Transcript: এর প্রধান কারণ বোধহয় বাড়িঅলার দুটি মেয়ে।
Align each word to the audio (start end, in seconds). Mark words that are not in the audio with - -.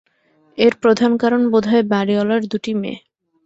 এর 0.57 0.73
প্রধান 0.81 1.11
কারণ 1.17 1.41
বোধহয় 1.51 1.85
বাড়িঅলার 1.91 2.41
দুটি 2.51 2.71
মেয়ে। 2.81 2.97